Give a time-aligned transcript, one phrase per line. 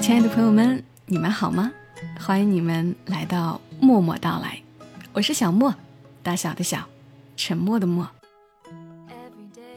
[0.00, 1.72] 亲爱的朋友们，你们好吗？
[2.20, 4.62] 欢迎你们来到默默到来，
[5.12, 5.74] 我是小莫，
[6.22, 6.86] 大小的小，
[7.36, 8.08] 沉默的默。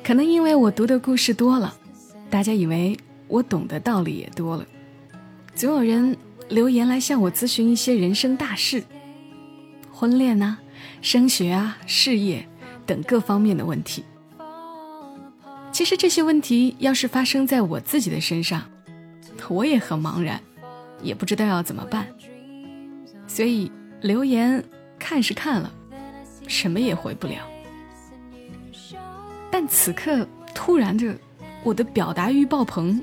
[0.04, 1.75] 可能因为我读的故事多了，
[2.29, 2.96] 大家以为
[3.28, 4.65] 我懂的道理也多了，
[5.55, 6.15] 总有人
[6.50, 8.83] 留言来向我咨询一些人生大事，
[9.92, 10.60] 婚恋啊、
[11.01, 12.47] 升学啊、事业
[12.86, 14.06] 等各方面的问题。
[15.71, 18.64] 其实这些问题要是发生在我自己的身上，
[19.51, 20.39] 我也很茫然，
[21.01, 22.07] 也不知道要怎么办。
[23.28, 23.69] 所以
[24.01, 24.64] 留言
[24.97, 25.69] 看是看了，
[26.47, 27.36] 什么也回不了。
[29.51, 30.25] 但此刻
[30.56, 31.14] 突然的，
[31.64, 33.02] 我的表达欲爆棚，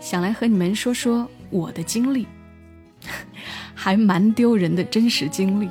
[0.00, 2.26] 想来和你们说说我的经历，
[3.74, 5.68] 还蛮丢人的真实经历。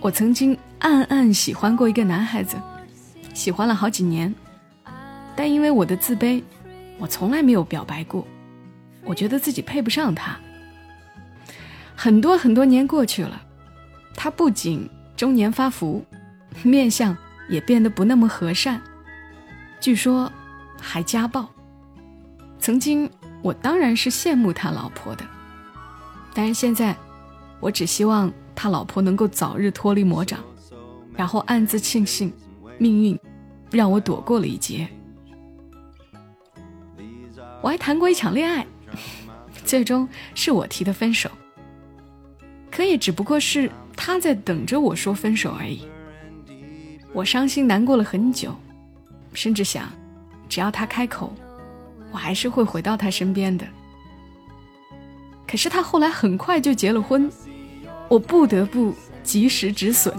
[0.00, 2.56] 我曾经暗暗喜欢过一个男孩子，
[3.34, 4.32] 喜欢了好几年。
[5.34, 6.40] 但因为我的自卑，
[6.98, 8.24] 我从来没有表白过。
[9.06, 10.36] 我觉得自己配不上他。
[11.94, 13.40] 很多很多年过去了，
[14.14, 16.04] 他不仅中年发福，
[16.62, 17.16] 面相
[17.48, 18.80] 也变得不那么和善，
[19.80, 20.30] 据说
[20.78, 21.48] 还家暴。
[22.58, 23.08] 曾经
[23.42, 25.24] 我当然是羡慕他老婆的，
[26.34, 26.94] 但是现在，
[27.60, 30.40] 我只希望他老婆能够早日脱离魔掌，
[31.14, 32.32] 然后暗自庆幸
[32.76, 33.18] 命运
[33.70, 34.88] 让我躲过了一劫。
[37.62, 38.66] 我还谈过一场恋爱，
[39.66, 41.30] 最终是我提的分手。
[42.70, 45.86] 可也只不过是他在等着我说分手而已。
[47.12, 48.54] 我伤心难过了很久，
[49.34, 49.90] 甚至想，
[50.48, 51.34] 只要他开口，
[52.12, 53.66] 我还是会回到他身边的。
[55.46, 57.30] 可是他后来很快就结了婚，
[58.08, 60.14] 我不得不及时止损。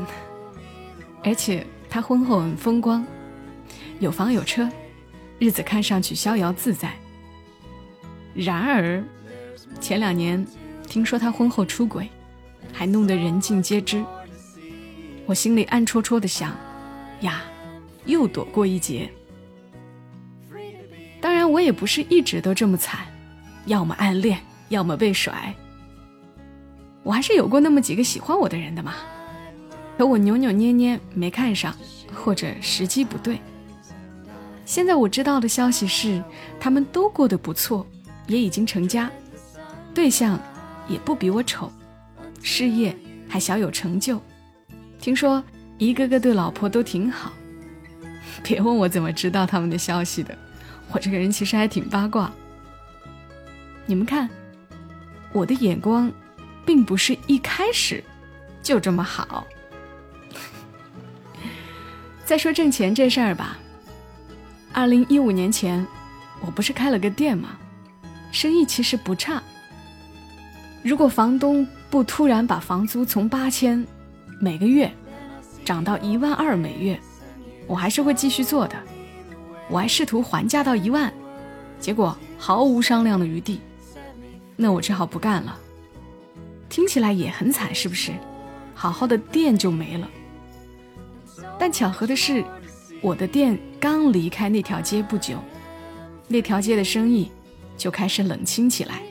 [1.23, 3.05] 而且他婚后很风光，
[3.99, 4.67] 有房有车，
[5.37, 6.93] 日子看上去逍遥自在。
[8.33, 9.03] 然而，
[9.79, 10.45] 前两年
[10.87, 12.09] 听说他婚后出轨，
[12.73, 14.03] 还弄得人尽皆知。
[15.25, 16.55] 我心里暗戳戳的想：
[17.21, 17.43] 呀，
[18.05, 19.09] 又躲过一劫。
[21.19, 23.05] 当然，我也不是一直都这么惨，
[23.65, 24.39] 要么暗恋，
[24.69, 25.53] 要么被甩。
[27.03, 28.95] 我还是有过那么几个喜欢我的人的嘛，
[29.97, 31.75] 可我扭扭捏捏没看上，
[32.13, 33.39] 或者时机不对。
[34.65, 36.23] 现在我知道的消息是，
[36.59, 37.85] 他们都过得不错。
[38.27, 39.09] 也已经成家，
[39.97, 40.39] 对象
[40.87, 41.71] 也不比我丑，
[42.43, 42.95] 事业
[43.27, 44.21] 还小有成就。
[44.99, 45.43] 听说
[45.79, 47.33] 一个个对老婆都挺好。
[48.43, 50.37] 别问我怎么知道他们的消息的，
[50.91, 52.31] 我这个人其实还挺八卦。
[53.87, 54.29] 你们看，
[55.33, 56.11] 我的眼光，
[56.63, 58.03] 并不是一开始
[58.61, 59.47] 就这么好。
[62.23, 63.57] 再说挣钱这事儿吧，
[64.71, 65.83] 二零一五年前，
[66.45, 67.57] 我不是开了个店吗？
[68.31, 69.41] 生意其实不差。
[70.87, 73.85] 如果房东不突然把房租从八千
[74.39, 74.89] 每个月
[75.65, 76.97] 涨到一万二每月，
[77.67, 78.75] 我还是会继续做的。
[79.67, 81.11] 我还试图还价到一万，
[81.77, 83.59] 结果毫无商量的余地，
[84.55, 85.59] 那我只好不干了。
[86.69, 88.13] 听起来也很惨，是不是？
[88.73, 90.09] 好好的店就没了。
[91.59, 92.45] 但巧合的是，
[93.01, 95.35] 我的店刚离开那条街不久，
[96.29, 97.29] 那条街的生意。
[97.75, 99.03] 就开始冷清起来。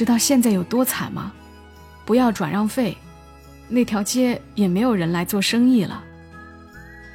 [0.00, 1.30] 知道现在有多惨吗？
[2.06, 2.96] 不要转让费，
[3.68, 6.02] 那条街也没有人来做生意了。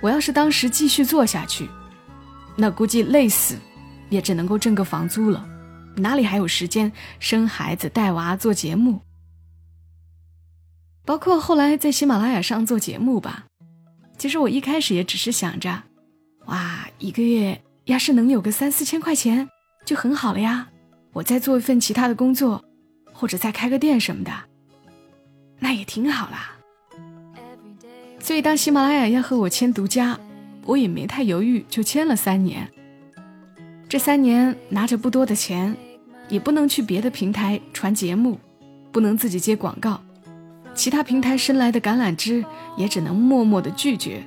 [0.01, 1.67] 我要是当时继续做下去，
[2.55, 3.55] 那估计累死，
[4.11, 5.43] 也只能够挣个房租了，
[5.95, 9.01] 哪里还有时间生孩子、带娃、做节目？
[11.05, 13.45] 包括后来在喜马拉雅上做节目吧，
[14.19, 15.81] 其实我一开始也只是想着，
[16.45, 19.49] 哇，一个月要是能有个三四千块钱。
[19.83, 20.67] 就很好了呀，
[21.13, 22.63] 我再做一份其他的工作，
[23.17, 24.31] 或者再开个店什么的，
[25.59, 26.51] 那也挺好啦。
[28.19, 30.19] 所以当喜马拉雅要和我签独家，
[30.65, 32.69] 我也没太犹豫，就签了三年。
[33.87, 35.75] 这三年拿着不多的钱，
[36.27, 38.37] 也不能去别的平台传节目，
[38.91, 40.03] 不能自己接广告，
[40.73, 42.43] 其他平台伸来的橄榄枝
[42.75, 44.21] 也只能默默的拒绝。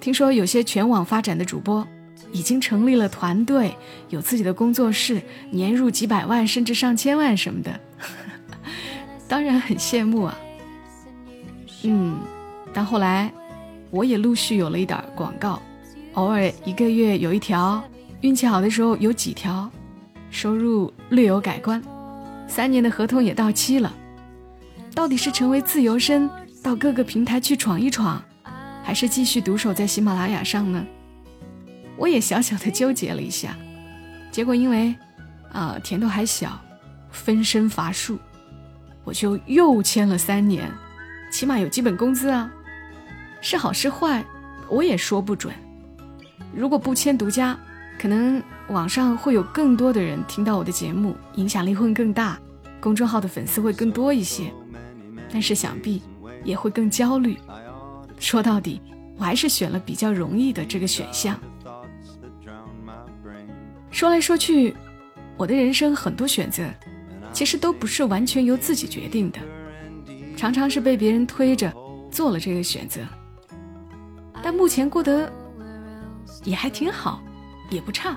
[0.00, 1.86] 听说有些全网发展的主播。
[2.32, 3.76] 已经成立了团队，
[4.08, 7.78] 有自己的工作室，年入几百万甚至上千万什么的，
[9.28, 10.38] 当然很羡慕啊。
[11.82, 12.18] 嗯，
[12.72, 13.30] 但后来
[13.90, 15.60] 我也陆续有了一点广告，
[16.14, 17.82] 偶尔一个月有一条，
[18.20, 19.70] 运气好的时候有几条，
[20.30, 21.82] 收入略有改观。
[22.48, 23.92] 三年的合同也到期了，
[24.94, 26.30] 到底是成为自由身，
[26.62, 28.22] 到各个平台去闯一闯，
[28.82, 30.84] 还是继续独守在喜马拉雅上呢？
[31.96, 33.56] 我也小小的纠结了一下，
[34.30, 34.94] 结果因为，
[35.50, 36.58] 啊，甜度还小，
[37.10, 38.18] 分身乏术，
[39.06, 40.68] 我就又签了三年，
[41.30, 42.52] 起码有基本工资啊。
[43.40, 44.24] 是好是坏，
[44.68, 45.54] 我也说不准。
[46.52, 47.56] 如果不签独家，
[48.00, 52.36] 可能网上会有更多的人听到我的节目，影响力会更大，
[52.80, 54.52] 公众号的粉丝会更多一些。
[55.30, 56.02] 但是想必
[56.42, 57.38] 也会更焦虑。
[58.18, 58.82] 说到底，
[59.18, 61.38] 我还是选了比较容易的这个选项。
[63.92, 64.74] 说来说去，
[65.36, 66.64] 我的人生很多选择，
[67.36, 69.38] 其实都不是完全由自己决定的，
[70.38, 71.70] 常常是被别人推着
[72.10, 73.02] 做了这个选择。
[74.42, 75.30] 但目前过得
[76.44, 77.22] 也还挺好，
[77.68, 78.16] 也不差。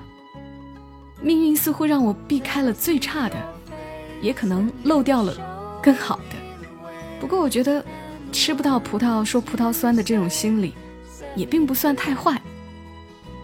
[1.20, 3.36] 命运似乎让我避开了最差的，
[4.22, 5.36] 也可能漏掉了
[5.82, 6.80] 更好的。
[7.20, 7.84] 不过我觉得，
[8.32, 10.72] 吃不到葡萄说葡萄酸的这种心理，
[11.36, 12.40] 也并不算太坏。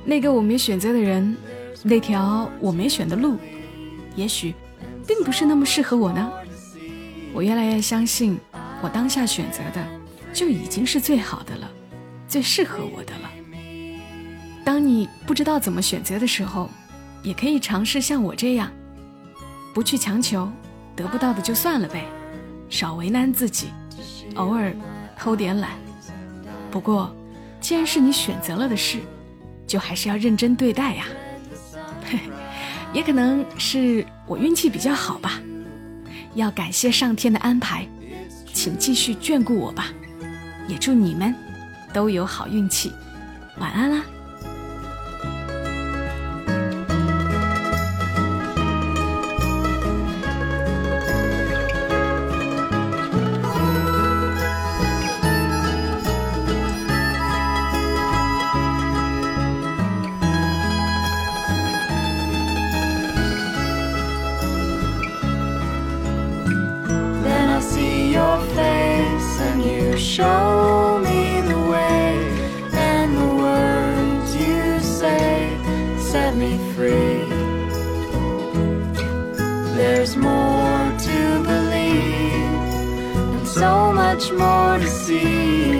[0.06, 1.36] 那个我没选择的人，
[1.82, 3.36] 那条我没选的路，
[4.14, 4.54] 也许
[5.06, 6.32] 并不是那么适合我呢。
[7.32, 8.38] 我越来越相信，
[8.82, 9.86] 我当下选择的
[10.32, 11.70] 就已经是最好的了，
[12.26, 13.30] 最适合我的了。
[14.64, 16.68] 当你不知道怎么选择的时候，
[17.22, 18.70] 也可以尝试像我这样，
[19.72, 20.50] 不去强求，
[20.96, 22.04] 得不到的就算了呗。
[22.68, 23.68] 少为难自己，
[24.34, 24.74] 偶尔
[25.16, 25.70] 偷点懒。
[26.70, 27.14] 不过，
[27.60, 28.98] 既然是你选择了的事，
[29.66, 31.04] 就还是要认真对待呀。
[32.92, 35.40] 也可能是我运气比较好吧，
[36.34, 37.86] 要感谢上天的安排，
[38.52, 39.88] 请继续眷顾我吧。
[40.68, 41.34] 也祝你们
[41.92, 42.92] 都有好运气，
[43.58, 44.02] 晚安啦。
[84.16, 85.75] Much more to see.